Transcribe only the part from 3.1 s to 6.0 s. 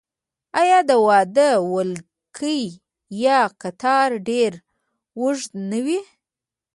یا قطار ډیر اوږد نه وي؟